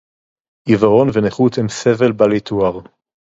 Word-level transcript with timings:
עיוורון 0.67 1.07
ונכות 1.13 1.57
הם 1.57 1.69
סבל 1.69 2.11
בל 2.11 2.33
יתואר 2.33 2.79